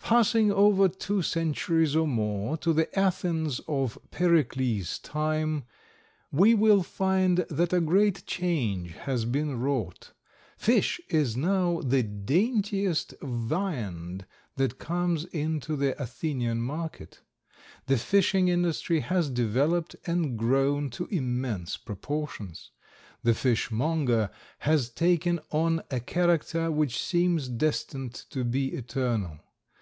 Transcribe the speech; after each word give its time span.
Passing 0.00 0.50
over 0.52 0.88
two 0.88 1.20
centuries 1.22 1.96
or 1.96 2.06
more 2.06 2.56
to 2.58 2.72
the 2.72 2.96
Athens 2.98 3.60
of 3.66 3.98
Pericles' 4.10 4.98
time, 4.98 5.64
we 6.30 6.54
will 6.54 6.82
find 6.82 7.38
that 7.48 7.72
a 7.72 7.80
great 7.80 8.24
change 8.26 8.92
has 8.92 9.24
been 9.24 9.58
wrought. 9.60 10.12
Fish 10.56 11.00
is 11.08 11.36
now 11.36 11.80
the 11.80 12.02
daintiest 12.02 13.14
viand 13.22 14.24
that 14.56 14.78
comes 14.78 15.24
into 15.26 15.74
the 15.74 16.00
Athenian 16.02 16.60
market. 16.60 17.20
The 17.86 17.98
fishing 17.98 18.48
industry 18.48 19.00
has 19.00 19.28
developed 19.30 19.96
and 20.06 20.38
grown 20.38 20.90
to 20.90 21.06
immense 21.06 21.76
proportions. 21.78 22.70
The 23.22 23.34
fishmonger 23.34 24.30
has 24.60 24.90
taken 24.90 25.40
on 25.50 25.82
a 25.90 26.00
character 26.00 26.70
which 26.70 27.02
seems 27.02 27.48
destined 27.48 28.12
to 28.30 28.44
be 28.44 28.68
eternal. 28.68 29.40